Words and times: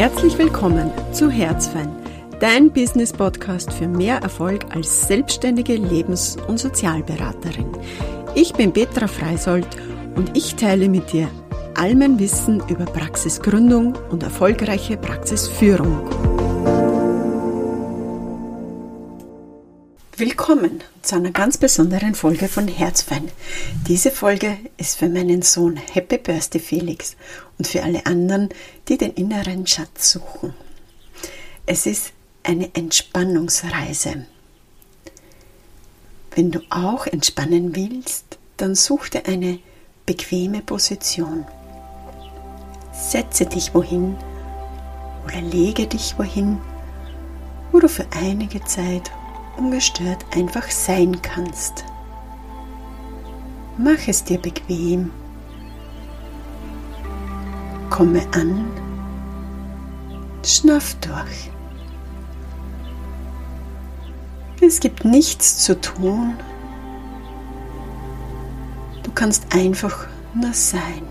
Herzlich 0.00 0.38
willkommen 0.38 0.90
zu 1.12 1.28
Herzfein, 1.28 1.94
dein 2.40 2.72
Business-Podcast 2.72 3.70
für 3.70 3.86
mehr 3.86 4.16
Erfolg 4.16 4.64
als 4.74 5.06
selbstständige 5.06 5.74
Lebens- 5.74 6.38
und 6.48 6.58
Sozialberaterin. 6.58 7.70
Ich 8.34 8.54
bin 8.54 8.72
Petra 8.72 9.08
Freisold 9.08 9.68
und 10.14 10.34
ich 10.38 10.54
teile 10.54 10.88
mit 10.88 11.12
dir 11.12 11.28
all 11.74 11.94
mein 11.94 12.18
Wissen 12.18 12.62
über 12.70 12.86
Praxisgründung 12.86 13.94
und 14.08 14.22
erfolgreiche 14.22 14.96
Praxisführung. 14.96 16.29
Willkommen 20.20 20.82
zu 21.00 21.16
einer 21.16 21.30
ganz 21.30 21.56
besonderen 21.56 22.14
Folge 22.14 22.48
von 22.48 22.68
Herzfein. 22.68 23.30
Diese 23.88 24.10
Folge 24.10 24.58
ist 24.76 24.98
für 24.98 25.08
meinen 25.08 25.40
Sohn 25.40 25.78
Happy 25.78 26.18
Birthday 26.18 26.60
Felix 26.60 27.16
und 27.56 27.66
für 27.66 27.82
alle 27.82 28.04
anderen, 28.04 28.50
die 28.86 28.98
den 28.98 29.14
inneren 29.14 29.66
Schatz 29.66 30.12
suchen. 30.12 30.52
Es 31.64 31.86
ist 31.86 32.12
eine 32.42 32.68
Entspannungsreise. 32.74 34.26
Wenn 36.34 36.50
du 36.50 36.60
auch 36.68 37.06
entspannen 37.06 37.74
willst, 37.74 38.36
dann 38.58 38.74
such 38.74 39.08
dir 39.08 39.24
eine 39.24 39.58
bequeme 40.04 40.60
Position. 40.60 41.46
Setze 42.92 43.46
dich 43.46 43.72
wohin 43.72 44.18
oder 45.24 45.40
lege 45.40 45.86
dich 45.86 46.18
wohin, 46.18 46.58
wo 47.72 47.78
du 47.78 47.88
für 47.88 48.04
einige 48.14 48.62
Zeit 48.64 49.10
ungestört 49.60 50.24
einfach 50.34 50.68
sein 50.70 51.20
kannst. 51.22 51.84
Mach 53.76 54.08
es 54.08 54.24
dir 54.24 54.38
bequem. 54.38 55.10
Komme 57.90 58.22
an. 58.34 58.66
Schnaff 60.44 60.96
durch. 61.00 61.50
Es 64.62 64.80
gibt 64.80 65.04
nichts 65.04 65.58
zu 65.58 65.78
tun. 65.80 66.34
Du 69.02 69.10
kannst 69.12 69.54
einfach 69.54 70.06
nur 70.34 70.52
sein. 70.52 71.02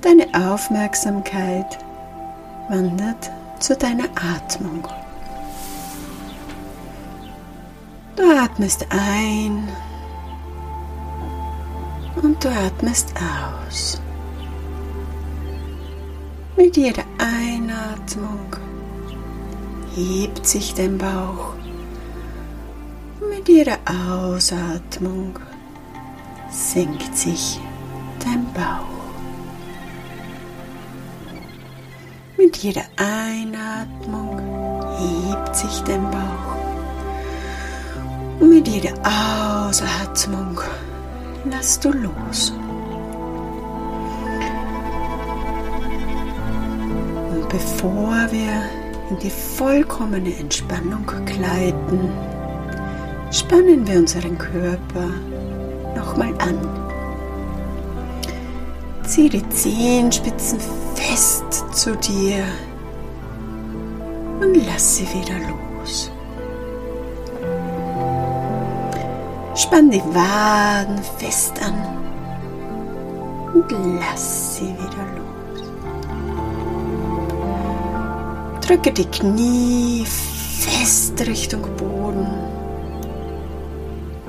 Deine 0.00 0.26
Aufmerksamkeit 0.52 1.78
wandert 2.68 3.30
zu 3.58 3.76
deiner 3.76 4.08
Atmung. 4.14 4.86
Du 8.20 8.26
atmest 8.36 8.86
ein 8.90 9.66
und 12.20 12.44
du 12.44 12.50
atmest 12.50 13.14
aus. 13.16 13.98
Mit 16.54 16.76
jeder 16.76 17.04
Einatmung 17.16 18.56
hebt 19.94 20.46
sich 20.46 20.74
dein 20.74 20.98
Bauch. 20.98 21.54
Mit 23.26 23.48
jeder 23.48 23.78
Ausatmung 23.86 25.38
senkt 26.50 27.16
sich 27.16 27.58
dein 28.22 28.44
Bauch. 28.52 29.14
Mit 32.36 32.58
jeder 32.58 32.84
Einatmung 32.98 34.38
hebt 34.98 35.56
sich 35.56 35.80
dein 35.84 36.02
Bauch. 36.10 36.59
Mit 38.40 38.66
jeder 38.66 38.94
Ausatmung 39.04 40.58
lass 41.44 41.78
du 41.78 41.92
los. 41.92 42.52
Und 47.30 47.48
bevor 47.50 48.14
wir 48.30 48.62
in 49.10 49.18
die 49.22 49.28
vollkommene 49.28 50.34
Entspannung 50.36 51.04
gleiten, 51.26 52.10
spannen 53.30 53.86
wir 53.86 53.98
unseren 53.98 54.38
Körper 54.38 55.08
nochmal 55.94 56.32
an. 56.38 56.58
Zieh 59.04 59.28
die 59.28 59.46
Zehenspitzen 59.50 60.58
fest 60.94 61.44
zu 61.72 61.94
dir 61.96 62.42
und 64.40 64.66
lass 64.66 64.96
sie 64.96 65.06
wieder 65.08 65.38
los. 65.46 65.69
Spann 69.70 69.88
die 69.88 70.02
Waden 70.02 70.98
fest 71.18 71.52
an 71.62 71.76
und 73.54 73.70
lass 74.00 74.56
sie 74.56 74.74
wieder 74.74 75.06
los. 75.16 75.62
Drücke 78.66 78.90
die 78.90 79.04
Knie 79.04 80.04
fest 80.04 81.20
Richtung 81.24 81.62
Boden 81.76 82.26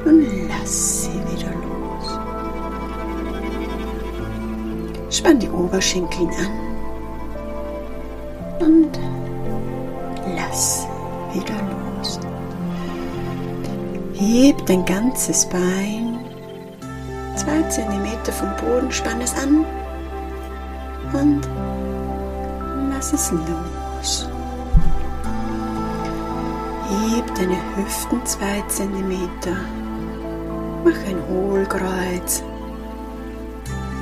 und 0.05 0.27
lass 0.47 1.05
sie 1.05 1.19
wieder 1.31 1.49
los. 1.55 2.19
Spann 5.09 5.39
die 5.39 5.49
Oberschenkel 5.49 6.27
an 6.37 6.51
und 8.59 8.99
lass 10.35 10.85
wieder 11.33 11.55
los. 11.55 11.80
Heb 14.21 14.67
dein 14.67 14.85
ganzes 14.85 15.47
Bein 15.47 16.19
zwei 17.35 17.63
Zentimeter 17.69 18.31
vom 18.31 18.55
Boden, 18.57 18.91
spann 18.91 19.19
es 19.19 19.33
an 19.33 19.65
und 21.11 21.41
lass 22.91 23.13
es 23.13 23.31
los. 23.31 24.29
Heb 27.09 27.33
deine 27.33 27.57
Hüften 27.75 28.23
zwei 28.23 28.61
Zentimeter, 28.67 29.57
mach 30.83 31.03
ein 31.09 31.17
Hohlkreuz 31.27 32.43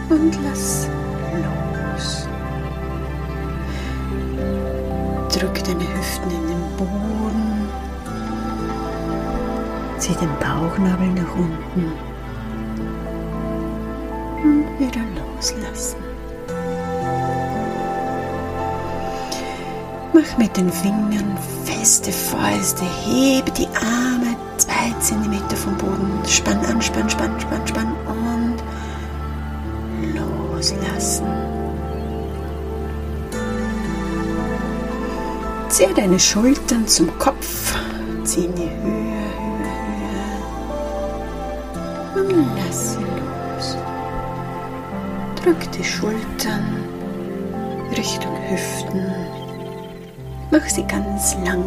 und 0.10 0.38
lass 0.44 0.90
los. 1.96 2.28
Drück 5.34 5.64
deine 5.64 5.88
Hüften 5.96 6.30
in 6.30 6.48
den 6.48 6.78
Boden 6.78 7.39
Zieh 10.00 10.16
den 10.16 10.30
Bauchnabel 10.40 11.10
nach 11.10 11.36
unten 11.36 11.92
und 14.42 14.80
wieder 14.80 15.02
loslassen. 15.36 15.98
Mach 20.14 20.38
mit 20.38 20.56
den 20.56 20.72
Fingern 20.72 21.38
feste 21.66 22.14
Fäuste, 22.14 22.84
hebe 23.06 23.52
die 23.52 23.68
Arme 23.68 24.38
zwei 24.56 24.98
Zentimeter 25.02 25.58
vom 25.58 25.76
Boden, 25.78 26.26
spann 26.26 26.60
an, 26.66 26.82
spann, 26.82 27.10
spann, 27.10 27.38
spann, 27.40 27.68
spann 27.68 27.94
und 28.08 28.56
loslassen. 30.16 31.28
Zieh 35.68 35.94
deine 35.94 36.20
Schultern 36.20 36.88
zum 36.88 37.20
Kopf, 37.20 37.76
zieh 38.24 38.46
in 38.46 38.56
die 38.56 38.70
Höhe. 38.82 39.19
Lass 42.56 42.98
los. 42.98 43.78
Drück 45.42 45.72
die 45.72 45.84
Schultern 45.84 46.84
Richtung 47.96 48.36
Hüften. 48.50 49.12
Mach 50.52 50.68
sie 50.68 50.84
ganz 50.84 51.36
lang. 51.46 51.64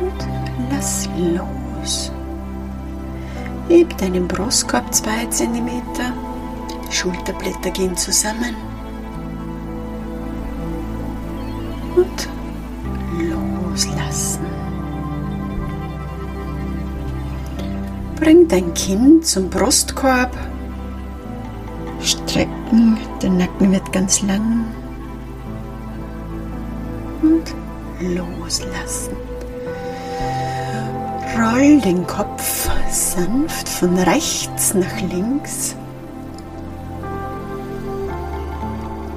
Und 0.00 0.28
lass 0.70 1.08
los. 1.16 2.12
Heb 3.68 3.96
deinen 3.98 4.26
Brustkorb 4.26 4.92
zwei 4.92 5.26
Zentimeter. 5.26 6.12
Schulterblätter 6.90 7.70
gehen 7.70 7.96
zusammen. 7.96 8.56
Und 11.94 12.28
Bring 18.30 18.46
dein 18.46 18.72
Kinn 18.74 19.24
zum 19.24 19.50
Brustkorb. 19.50 20.30
Strecken, 22.00 22.96
der 23.20 23.30
Nacken 23.30 23.72
wird 23.72 23.92
ganz 23.92 24.22
lang. 24.22 24.66
Und 27.22 27.52
loslassen. 27.98 29.16
Roll 31.36 31.80
den 31.80 32.06
Kopf 32.06 32.70
sanft 32.88 33.68
von 33.68 33.98
rechts 33.98 34.74
nach 34.74 35.00
links. 35.12 35.74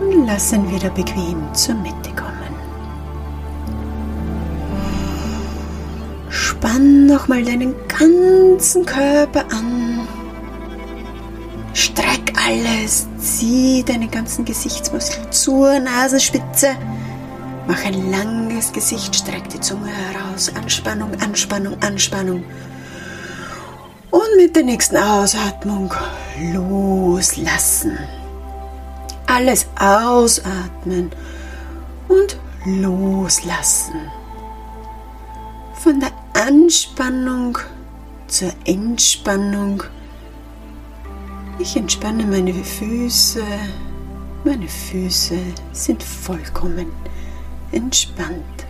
Und 0.01 0.25
lass 0.25 0.53
ihn 0.53 0.73
wieder 0.73 0.89
bequem 0.89 1.53
zur 1.53 1.75
Mitte 1.75 2.09
kommen. 2.15 2.22
Nochmal 7.13 7.43
deinen 7.43 7.75
ganzen 7.87 8.85
Körper 8.85 9.45
an. 9.51 10.07
Streck 11.73 12.33
alles, 12.47 13.07
zieh 13.19 13.83
deine 13.83 14.07
ganzen 14.07 14.45
Gesichtsmuskeln 14.45 15.31
zur 15.31 15.79
Nasenspitze. 15.79 16.75
Mach 17.67 17.85
ein 17.85 18.09
langes 18.11 18.73
Gesicht, 18.73 19.15
streck 19.15 19.47
die 19.49 19.59
Zunge 19.59 19.89
heraus. 19.89 20.51
Anspannung, 20.55 21.11
Anspannung, 21.21 21.77
Anspannung. 21.81 22.43
Und 24.09 24.37
mit 24.37 24.55
der 24.55 24.63
nächsten 24.63 24.97
Ausatmung 24.97 25.93
loslassen. 26.51 27.97
Alles 29.27 29.67
ausatmen 29.79 31.11
und 32.07 32.37
loslassen. 32.65 34.11
Von 35.75 35.99
der 35.99 36.11
Anspannung 36.33 37.59
zur 38.27 38.51
Entspannung. 38.65 39.83
Ich 41.59 41.77
entspanne 41.77 42.25
meine 42.25 42.51
Füße. 42.55 43.43
Meine 44.43 44.67
Füße 44.67 45.37
sind 45.73 46.01
vollkommen 46.01 46.87
entspannt. 47.71 48.65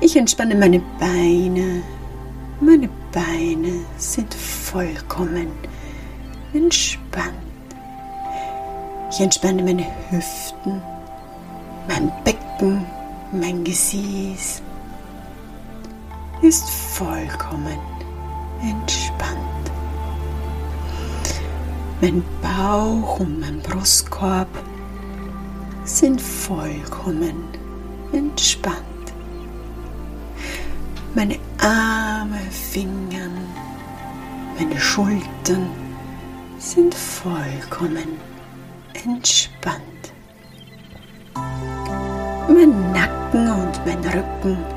Ich 0.00 0.16
entspanne 0.16 0.54
meine 0.54 0.80
Beine. 1.00 1.82
Meine 2.60 2.88
Beine 3.10 3.84
sind 3.96 4.32
vollkommen 4.32 5.48
entspannt. 6.52 7.34
Ich 9.10 9.20
entspanne 9.20 9.64
meine 9.64 9.86
Hüften, 10.10 10.80
mein 11.88 12.12
Becken, 12.22 12.86
mein 13.32 13.64
Gesäß 13.64 14.63
ist 16.44 16.68
vollkommen 16.68 17.78
entspannt. 18.60 19.38
Mein 22.02 22.22
Bauch 22.42 23.20
und 23.20 23.40
mein 23.40 23.60
Brustkorb 23.60 24.48
sind 25.84 26.20
vollkommen 26.20 27.48
entspannt. 28.12 28.76
Meine 31.14 31.38
Arme, 31.58 32.40
Fingern, 32.50 33.48
meine 34.58 34.78
Schultern 34.78 35.70
sind 36.58 36.94
vollkommen 36.94 38.18
entspannt. 39.02 39.82
Mein 42.48 42.92
Nacken 42.92 43.50
und 43.50 43.86
mein 43.86 44.04
Rücken 44.04 44.73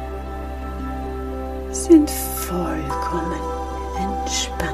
sind 1.87 2.09
vollkommen 2.09 3.41
entspannt. 3.95 4.73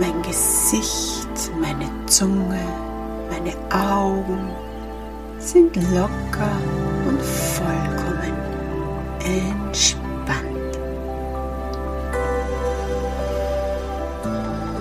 Mein 0.00 0.20
Gesicht, 0.22 1.28
meine 1.60 1.88
Zunge, 2.06 2.60
meine 3.30 3.54
Augen 3.72 4.50
sind 5.38 5.76
locker 5.94 6.58
und 7.08 7.22
vollkommen 7.22 8.34
entspannt. 9.24 10.78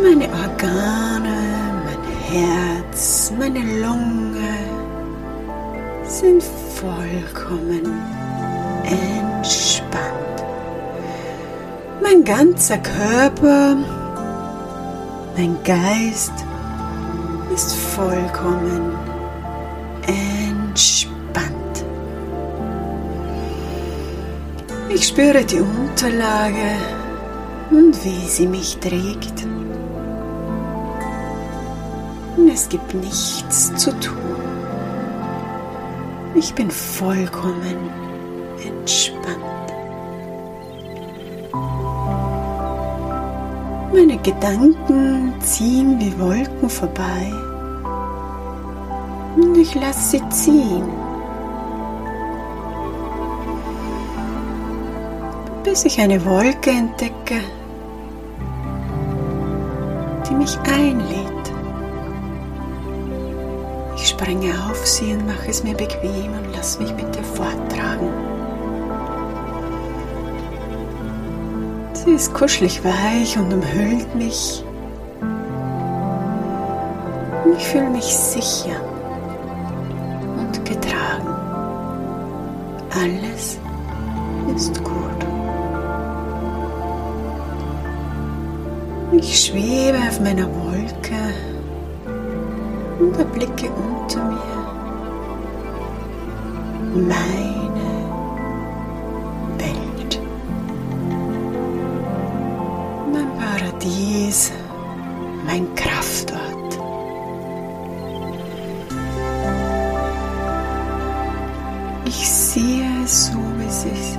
Meine 0.02 0.28
Organe, 0.28 1.38
mein 1.86 2.04
Herz, 2.32 3.32
meine 3.38 3.60
Lunge 3.60 4.56
sind 6.04 6.44
vollkommen 6.44 7.86
entspannt. 7.86 8.35
Mein 12.08 12.24
ganzer 12.24 12.78
Körper, 12.78 13.76
mein 15.36 15.58
Geist 15.64 16.34
ist 17.54 17.74
vollkommen 17.74 18.96
entspannt. 20.06 21.86
Ich 24.90 25.08
spüre 25.08 25.44
die 25.44 25.60
Unterlage 25.60 26.76
und 27.72 28.06
wie 28.06 28.28
sie 28.28 28.48
mich 28.48 28.78
trägt. 28.78 29.46
Und 32.38 32.50
es 32.50 32.70
gibt 32.70 32.94
nichts 32.94 33.76
zu 33.76 33.92
tun. 34.00 34.16
Ich 36.36 36.54
bin 36.54 36.70
vollkommen 36.70 38.05
entspannt. 38.68 39.66
Meine 43.94 44.18
Gedanken 44.18 45.34
ziehen 45.40 46.00
wie 46.00 46.20
Wolken 46.20 46.70
vorbei 46.70 47.32
und 49.36 49.58
ich 49.58 49.74
lasse 49.76 50.18
sie 50.18 50.30
ziehen, 50.30 50.90
bis 55.64 55.86
ich 55.86 56.00
eine 56.00 56.24
Wolke 56.26 56.72
entdecke, 56.72 57.42
die 60.30 60.36
mich 60.36 60.58
einlädt. 60.60 61.26
Ich 63.96 64.10
springe 64.10 64.52
auf 64.70 64.86
sie 64.86 65.14
und 65.14 65.26
mache 65.26 65.50
es 65.50 65.64
mir 65.64 65.74
bequem 65.74 66.34
und 66.34 66.56
lass 66.56 66.80
mich 66.80 66.94
bitte 66.94 67.24
forttragen. 67.24 68.25
Sie 72.06 72.12
ist 72.12 72.36
kuschelig 72.36 72.84
weich 72.84 73.36
und 73.36 73.52
umhüllt 73.52 74.13
mich. 74.13 74.63
Ich 77.57 77.68
fühle 77.68 77.90
mich 77.90 78.06
sicher 78.06 78.80
und 80.38 80.63
getragen. 80.63 81.28
Alles 82.92 83.57
ist 84.56 84.84
gut. 84.84 84.94
Ich 89.13 89.46
schwebe 89.46 89.98
auf 90.08 90.19
meiner 90.19 90.46
Wolke 90.46 91.34
und 93.00 93.18
erblicke 93.18 93.72
unter 93.72 94.24
mir 94.25 94.56
meine 96.94 97.55
Paradies, 104.36 104.52
mein 105.46 105.74
Kraftort. 105.76 106.80
Ich 112.06 112.30
sehe 112.30 113.04
es 113.04 113.27
so, 113.27 113.39
wie 113.58 113.65
es 113.65 113.82
sich 113.84 114.18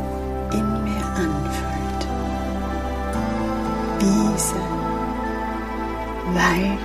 in 0.53 0.85
mir 0.85 1.05
anfühlt. 1.25 2.03
Wiese, 4.01 4.61
Wald, 6.35 6.81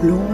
Blumen, 0.00 0.33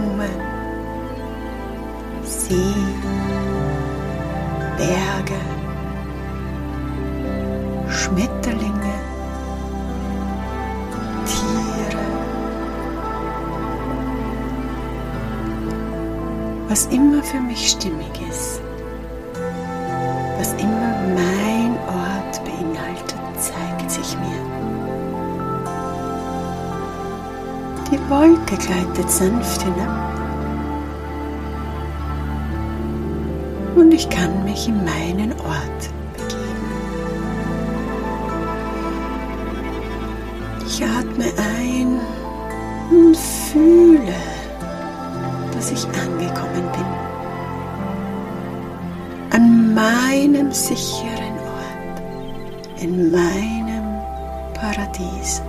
was 16.81 16.91
immer 16.91 17.21
für 17.21 17.39
mich 17.39 17.69
stimmig 17.69 18.11
ist, 18.27 18.59
was 20.39 20.51
immer 20.53 20.95
mein 21.13 21.77
Ort 21.87 22.43
beinhaltet, 22.43 23.19
zeigt 23.37 23.91
sich 23.91 24.17
mir. 24.17 24.41
Die 27.91 27.99
Wolke 28.09 28.57
gleitet 28.57 29.11
sanft 29.11 29.61
hinab 29.61 30.11
und 33.75 33.93
ich 33.93 34.09
kann 34.09 34.43
mich 34.43 34.67
in 34.67 34.83
meinen 34.83 35.33
Ort 35.33 35.89
begeben. 36.13 36.71
Ich 40.65 40.83
atme 40.83 41.25
ein 41.37 41.99
und 42.89 43.17
fühle, 43.17 44.40
dass 45.61 45.69
ich 45.69 45.85
angekommen 45.89 46.67
bin. 46.71 46.85
An 49.29 49.75
meinem 49.75 50.51
sicheren 50.51 51.37
Ort, 51.37 52.01
in 52.81 53.11
meinem 53.11 54.01
Paradies. 54.55 55.43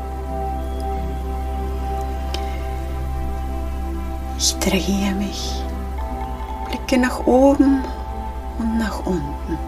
Ich 4.36 4.54
drehe 4.58 5.14
mich, 5.14 5.62
blicke 6.68 6.98
nach 6.98 7.26
oben 7.26 7.82
und 8.58 8.78
nach 8.78 9.06
unten. 9.06 9.58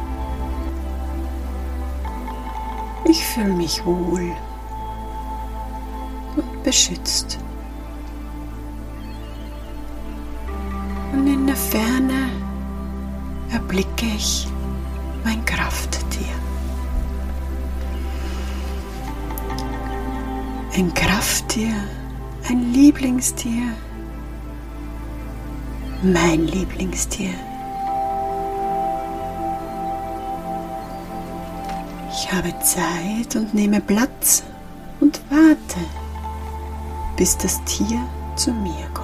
Ich 3.07 3.25
fühle 3.25 3.55
mich 3.55 3.83
wohl. 3.87 4.31
und 6.37 6.63
beschützt. 6.65 7.39
Der 11.55 11.61
Ferne 11.61 12.31
erblicke 13.53 14.07
ich 14.07 14.49
mein 15.25 15.45
Krafttier. 15.45 16.35
Ein 20.77 20.93
Krafttier, 20.95 21.75
ein 22.49 22.73
Lieblingstier, 22.73 23.69
mein 26.03 26.45
Lieblingstier. 26.49 27.35
Ich 32.11 32.33
habe 32.33 32.53
Zeit 32.63 33.37
und 33.37 33.55
nehme 33.55 33.81
Platz 33.81 34.43
und 34.99 35.21
warte, 35.31 35.79
bis 37.17 37.39
das 37.39 37.63
Tier 37.65 38.01
zu 38.35 38.51
mir 38.51 38.89
kommt. 38.93 39.04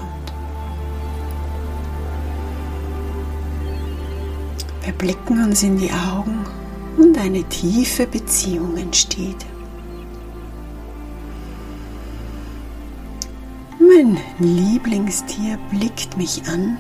Wir 4.91 4.99
blicken 4.99 5.45
uns 5.45 5.63
in 5.63 5.79
die 5.79 5.93
Augen 5.93 6.45
und 6.97 7.17
eine 7.17 7.45
tiefe 7.45 8.09
Beziehung 8.09 8.77
entsteht. 8.77 9.47
Mein 13.79 14.19
Lieblingstier 14.41 15.61
blickt 15.71 16.17
mich 16.17 16.43
an. 16.49 16.77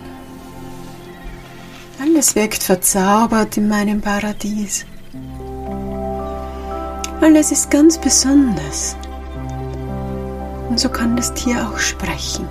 Alles 2.01 2.35
wirkt 2.35 2.65
verzaubert 2.65 3.57
in 3.57 3.69
meinem 3.69 4.01
Paradies. 4.01 4.87
Alles 7.21 7.53
ist 7.53 7.71
ganz 7.71 7.97
besonders. 7.97 8.97
Und 10.69 10.81
so 10.81 10.89
kann 10.89 11.15
das 11.15 11.33
Tier 11.35 11.65
auch 11.65 11.79
sprechen. 11.79 12.49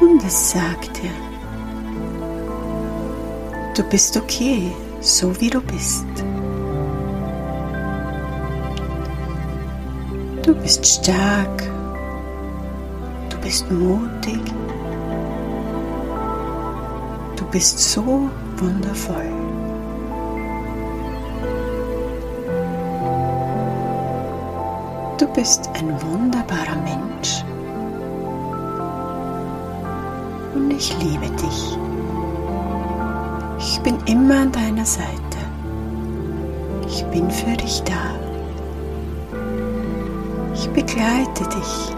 Und 0.00 0.24
es 0.24 0.52
sagt 0.52 1.02
dir, 1.02 1.25
du 3.76 3.82
bist 3.82 4.16
okay, 4.16 4.72
so 5.00 5.38
wie 5.38 5.50
du 5.50 5.60
bist. 5.60 6.06
Du 10.42 10.54
bist 10.54 10.86
stark, 10.86 11.62
du 13.28 13.36
bist 13.38 13.70
mutig, 13.70 14.40
du 17.36 17.44
bist 17.50 17.78
so 17.78 18.30
wundervoll. 18.56 19.30
Du 25.18 25.26
bist 25.34 25.68
ein 25.74 25.90
wunderbarer 26.00 26.76
Mensch 26.82 27.44
und 30.54 30.70
ich 30.70 30.96
liebe 31.02 31.28
dich. 31.36 31.85
Ich 33.58 33.80
bin 33.80 33.98
immer 34.06 34.40
an 34.42 34.52
deiner 34.52 34.84
Seite. 34.84 35.10
Ich 36.86 37.04
bin 37.06 37.30
für 37.30 37.56
dich 37.56 37.82
da. 37.82 38.14
Ich 40.54 40.68
begleite 40.70 41.44
dich. 41.44 41.94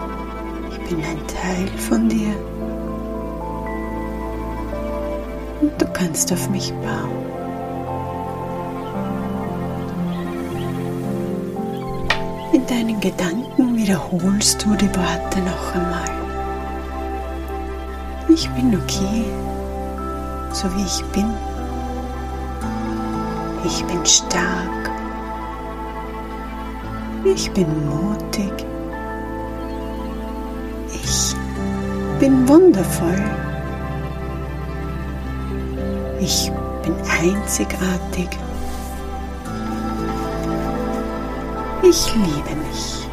Ich 0.71 0.89
bin 0.89 1.03
ein 1.03 1.19
Teil 1.27 1.67
von 1.77 2.07
dir. 2.07 2.33
Und 5.61 5.81
du 5.81 5.85
kannst 5.91 6.31
auf 6.31 6.49
mich 6.49 6.73
bauen. 6.75 7.29
In 12.53 12.65
deinen 12.67 12.99
Gedanken 12.99 13.75
wiederholst 13.75 14.63
du 14.63 14.75
die 14.75 14.89
Worte 14.89 15.39
noch 15.39 15.75
einmal. 15.75 16.09
Ich 18.29 18.49
bin 18.51 18.75
okay, 18.75 19.25
so 20.53 20.73
wie 20.75 20.83
ich 20.83 21.03
bin. 21.11 21.25
Ich 23.65 23.83
bin 23.85 24.05
stark. 24.05 24.91
Ich 27.25 27.51
bin 27.51 27.67
mutig. 27.85 28.53
Ich 30.93 31.35
bin 32.19 32.47
wundervoll. 32.47 33.23
Ich 36.19 36.51
bin 36.83 36.95
einzigartig. 37.21 38.29
Ich 41.81 42.13
liebe 42.13 42.55
mich. 42.67 43.07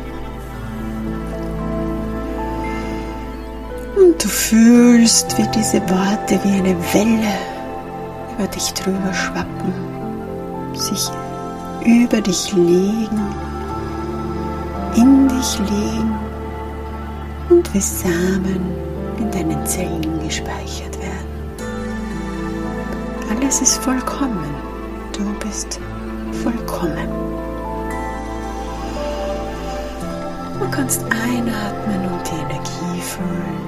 Und 3.96 4.22
du 4.22 4.28
fühlst, 4.28 5.36
wie 5.38 5.48
diese 5.48 5.80
Worte 5.88 6.38
wie 6.44 6.58
eine 6.58 6.76
Welle 6.92 7.32
über 8.36 8.46
dich 8.48 8.74
drüber 8.74 9.14
schwappen, 9.14 9.72
sich 10.78 11.10
über 11.84 12.20
dich 12.20 12.52
legen, 12.52 13.34
in 14.96 15.28
dich 15.28 15.58
legen 15.58 16.14
und 17.50 17.72
wie 17.74 17.80
Samen 17.80 18.60
in 19.18 19.30
deinen 19.30 19.64
Zellen 19.66 20.20
gespeichert 20.22 20.98
werden. 20.98 21.26
Alles 23.30 23.60
ist 23.60 23.78
vollkommen. 23.78 24.54
Du 25.12 25.24
bist 25.46 25.80
vollkommen. 26.42 27.08
Du 30.58 30.70
kannst 30.70 31.02
einatmen 31.04 32.12
und 32.12 32.26
die 32.26 32.34
Energie 32.34 33.00
fühlen 33.00 33.66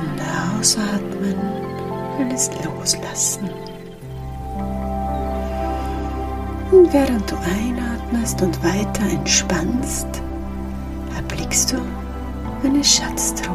und 0.00 0.58
ausatmen 0.58 1.36
und 2.18 2.32
es 2.32 2.50
loslassen. 2.64 3.50
Und 6.74 6.92
während 6.92 7.30
du 7.30 7.36
einatmest 7.36 8.42
und 8.42 8.60
weiter 8.64 9.08
entspannst, 9.08 10.08
erblickst 11.16 11.72
du 11.72 11.76
eine 12.64 12.82
Schatztruhe. 12.82 13.54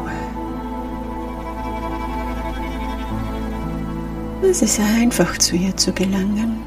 Es 4.42 4.62
ist 4.62 4.80
einfach 4.80 5.38
zu 5.38 5.58
ihr 5.58 5.76
zu 5.76 5.92
gelangen. 5.92 6.60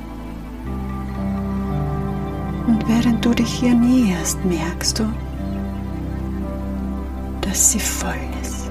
Und 2.66 2.86
während 2.86 3.24
du 3.24 3.30
dich 3.30 3.50
hier 3.50 3.74
näherst, 3.74 4.44
merkst 4.44 4.98
du, 4.98 5.04
dass 7.40 7.72
sie 7.72 7.80
voll 7.80 8.12
ist. 8.42 8.70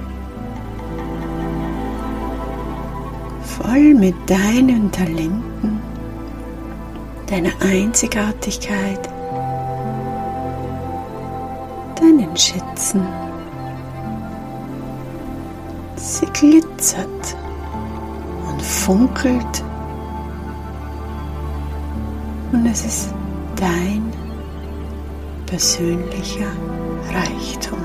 Voll 3.42 3.94
mit 3.94 4.14
deinen 4.30 4.92
Talenten, 4.92 5.81
deiner 7.32 7.52
Einzigartigkeit, 7.62 9.08
deinen 11.98 12.36
Schätzen. 12.36 13.06
Sie 15.96 16.26
glitzert 16.26 17.36
und 18.46 18.60
funkelt 18.60 19.64
und 22.52 22.66
es 22.66 22.84
ist 22.84 23.14
dein 23.56 24.12
persönlicher 25.46 26.52
Reichtum. 27.14 27.78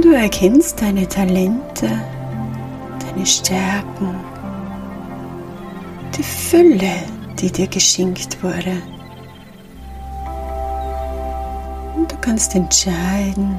Du 0.00 0.12
erkennst 0.12 0.80
deine 0.80 1.08
Talente, 1.08 1.90
deine 3.00 3.26
Stärken, 3.26 4.14
die 6.16 6.22
Fülle, 6.22 6.94
die 7.38 7.50
dir 7.50 7.66
geschenkt 7.66 8.42
wurde. 8.42 8.80
Und 11.96 12.10
du 12.10 12.16
kannst 12.20 12.54
entscheiden, 12.54 13.56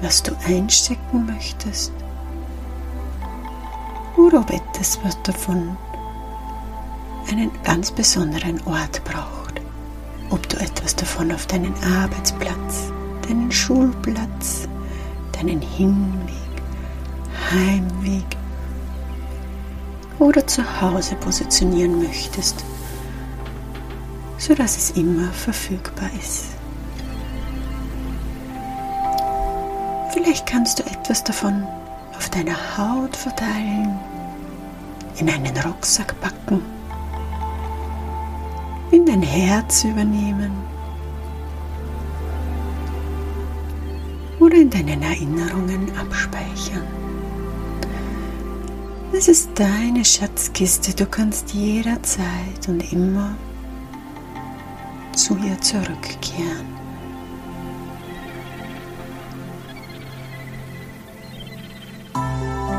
was 0.00 0.22
du 0.22 0.32
einstecken 0.46 1.26
möchtest 1.26 1.92
oder 4.16 4.40
ob 4.40 4.50
etwas 4.50 4.98
was 5.02 5.20
davon 5.22 5.76
einen 7.30 7.50
ganz 7.64 7.90
besonderen 7.90 8.60
Ort 8.66 9.02
braucht. 9.04 9.60
Ob 10.30 10.48
du 10.48 10.56
etwas 10.58 10.94
davon 10.94 11.32
auf 11.32 11.46
deinen 11.46 11.74
Arbeitsplatz, 11.82 12.92
deinen 13.26 13.50
Schulplatz, 13.50 14.68
deinen 15.32 15.60
Hinweg, 15.60 16.32
Heimweg 17.50 18.24
oder 20.24 20.46
zu 20.46 20.62
Hause 20.80 21.16
positionieren 21.16 22.02
möchtest, 22.02 22.64
sodass 24.38 24.76
es 24.76 24.90
immer 24.92 25.30
verfügbar 25.32 26.08
ist. 26.18 26.46
Vielleicht 30.12 30.46
kannst 30.46 30.78
du 30.78 30.84
etwas 30.84 31.22
davon 31.24 31.66
auf 32.16 32.30
deiner 32.30 32.56
Haut 32.78 33.14
verteilen, 33.14 33.98
in 35.16 35.28
einen 35.28 35.56
Rucksack 35.58 36.18
packen 36.20 36.62
in 38.90 39.04
dein 39.04 39.22
Herz 39.22 39.82
übernehmen 39.82 40.52
oder 44.38 44.54
in 44.54 44.70
deinen 44.70 45.02
Erinnerungen 45.02 45.90
abspeichern. 45.98 47.03
Es 49.16 49.28
ist 49.28 49.50
deine 49.54 50.04
Schatzkiste, 50.04 50.92
du 50.92 51.06
kannst 51.06 51.54
jederzeit 51.54 52.66
und 52.66 52.92
immer 52.92 53.36
zu 55.14 55.36
ihr 55.36 55.58
zurückkehren. 55.60 56.66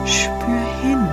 Spür 0.06 0.66
hin 0.82 1.08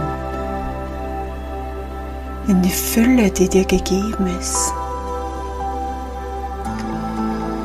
in 2.49 2.61
die 2.61 2.71
Fülle, 2.71 3.31
die 3.31 3.49
dir 3.49 3.65
gegeben 3.65 4.27
ist. 4.41 4.75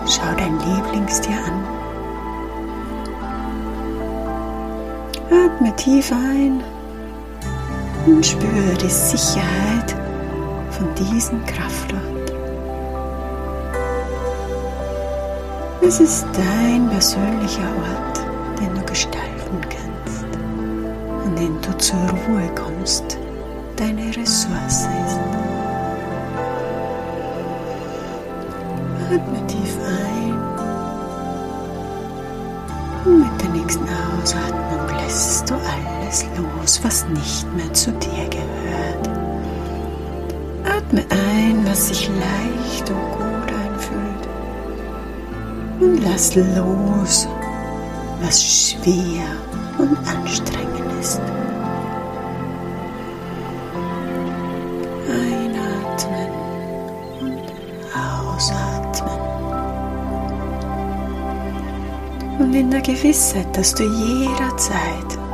Schau 0.06 0.32
dein 0.38 0.60
Lieblingstier 0.60 1.38
an. 1.44 1.66
Atme 5.32 5.76
tief 5.76 6.12
ein 6.12 6.64
und 8.08 8.26
spüre 8.26 8.74
die 8.82 8.90
Sicherheit 8.90 9.96
von 10.72 10.88
diesem 10.96 11.46
Kraftort. 11.46 12.02
Es 15.82 16.00
ist 16.00 16.26
dein 16.34 16.90
persönlicher 16.90 17.70
Ort, 17.78 18.22
den 18.60 18.74
du 18.76 18.82
gestalten 18.86 19.62
kannst, 19.62 20.26
an 21.26 21.36
dem 21.36 21.62
du 21.62 21.78
zur 21.78 22.00
Ruhe 22.00 22.50
kommst, 22.56 23.18
deine 23.76 24.08
Ressource 24.16 24.88
ist. 25.06 25.20
Atme 29.10 29.48
tief 29.48 29.78
ein 29.86 30.34
und 33.06 33.20
mit 33.20 33.42
der 33.42 33.50
nächsten 33.50 33.88
Ausatmung 33.88 34.98
lässt 35.02 35.50
du 35.50 35.54
alles 35.54 35.97
los, 36.38 36.80
was 36.84 37.06
nicht 37.10 37.46
mehr 37.56 37.74
zu 37.74 37.92
dir 37.92 38.30
gehört. 38.30 39.10
Atme 40.64 41.06
ein, 41.10 41.66
was 41.66 41.90
sich 41.90 42.10
leicht 42.10 42.90
und 42.90 43.12
gut 43.12 43.52
anfühlt 43.52 44.28
und 45.80 46.04
lass 46.04 46.36
los, 46.36 47.28
was 48.22 48.44
schwer 48.44 49.26
und 49.78 49.98
anstrengend 50.08 51.00
ist. 51.00 51.22
Einatmen 55.10 56.32
und 57.22 57.48
ausatmen. 57.94 59.20
Und 62.40 62.54
in 62.54 62.72
der 62.72 62.82
Gewissheit, 62.82 63.48
dass 63.56 63.74
du 63.74 63.84
jederzeit 63.84 65.27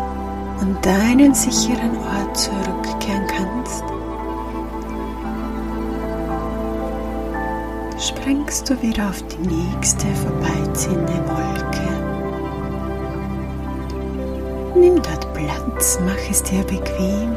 an 0.64 0.78
deinen 0.82 1.34
sicheren 1.34 1.98
Ort 1.98 2.38
zurückkehren 2.38 3.28
kannst, 3.28 3.84
sprengst 8.00 8.70
du 8.70 8.82
wieder 8.82 9.10
auf 9.10 9.22
die 9.24 9.46
nächste 9.46 10.08
vorbeiziehende 10.08 11.20
Wolke. 11.28 11.90
Nimm 14.80 15.02
dort 15.02 15.34
Platz, 15.34 16.00
mach 16.06 16.30
es 16.32 16.42
dir 16.44 16.64
bequem 16.64 17.36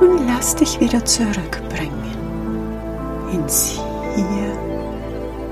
und 0.00 0.26
lass 0.26 0.56
dich 0.56 0.80
wieder 0.80 1.04
zurückbringen 1.04 1.92
ins 3.34 3.78
Hier 4.14 4.52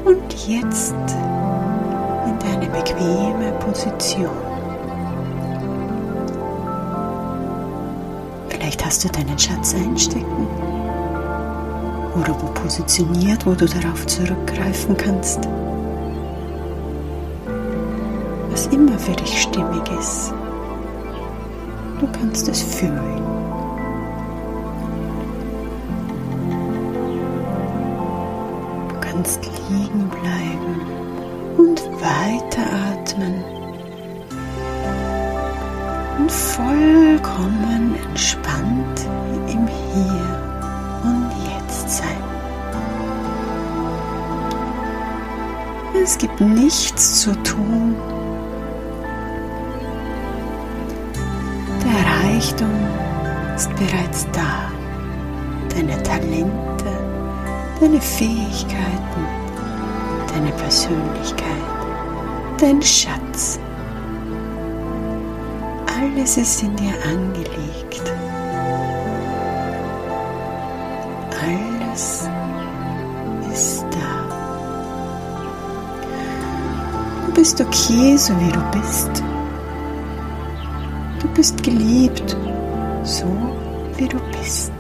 und 0.06 0.48
Jetzt 0.48 0.94
in 2.24 2.38
deine 2.38 2.70
bequeme 2.70 3.52
Position. 3.60 4.45
Hast 8.86 9.02
du 9.02 9.08
deinen 9.08 9.36
Schatz 9.36 9.74
einstecken 9.74 10.46
oder 12.14 12.40
wo 12.40 12.46
positioniert, 12.54 13.44
wo 13.44 13.52
du 13.52 13.66
darauf 13.66 14.06
zurückgreifen 14.06 14.96
kannst. 14.96 15.40
Was 18.48 18.68
immer 18.68 18.96
für 18.96 19.16
dich 19.16 19.42
stimmig 19.42 19.82
ist, 19.98 20.32
du 21.98 22.06
kannst 22.12 22.46
es 22.46 22.62
fühlen. 22.62 23.22
Du 28.88 29.00
kannst 29.00 29.40
liegen 29.68 30.08
bleiben 30.08 30.80
und 31.58 31.82
weiteratmen 32.00 33.42
und 36.26 36.32
vollkommen 36.32 37.94
entspannt 38.08 39.06
im 39.46 39.68
Hier 39.68 41.00
und 41.04 41.30
Jetzt 41.46 41.98
sein. 41.98 42.24
Es 46.02 46.18
gibt 46.18 46.40
nichts 46.40 47.20
zu 47.20 47.32
tun. 47.44 47.94
Der 51.84 52.34
Reichtum 52.34 52.74
ist 53.54 53.70
bereits 53.76 54.26
da. 54.32 54.68
Deine 55.76 56.02
Talente, 56.02 56.90
deine 57.80 58.00
Fähigkeiten, 58.00 59.22
deine 60.34 60.50
Persönlichkeit, 60.52 61.46
dein 62.58 62.82
Schatz. 62.82 63.60
Alles 65.98 66.36
ist 66.36 66.62
in 66.62 66.76
dir 66.76 66.92
angelegt. 67.10 68.02
Alles 71.42 72.28
ist 73.50 73.84
da. 73.90 74.26
Du 77.24 77.32
bist 77.32 77.58
okay, 77.62 78.14
so 78.18 78.34
wie 78.38 78.52
du 78.52 78.60
bist. 78.72 79.22
Du 81.20 81.28
bist 81.28 81.62
geliebt, 81.62 82.36
so 83.02 83.26
wie 83.96 84.08
du 84.08 84.18
bist. 84.38 84.72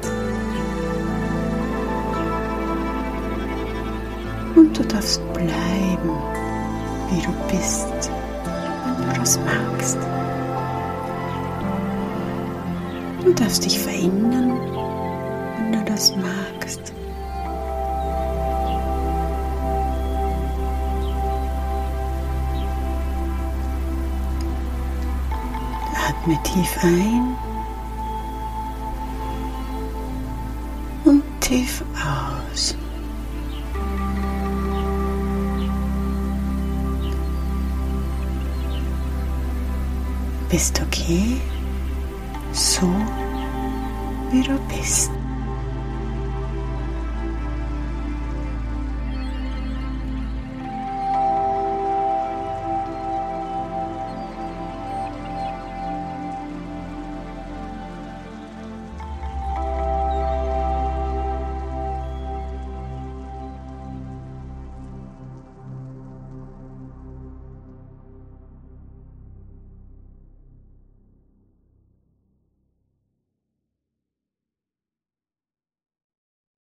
Und 4.54 4.78
du 4.78 4.82
darfst 4.84 5.22
bleiben, 5.32 6.10
wie 7.10 7.22
du 7.22 7.32
bist, 7.50 8.10
wenn 8.84 9.14
du 9.14 9.20
das 9.20 9.38
magst. 9.40 9.98
Du 13.26 13.32
darfst 13.32 13.64
dich 13.64 13.76
verändern, 13.76 14.52
wenn 15.56 15.72
du 15.72 15.84
das 15.84 16.14
magst. 16.14 16.92
Atme 26.08 26.38
tief 26.44 26.78
ein 26.84 27.36
und 31.04 31.24
tief 31.40 31.82
aus. 31.96 32.76
Bist 40.48 40.80
okay, 40.80 41.40
så 42.56 42.86
europeisk. 44.32 45.15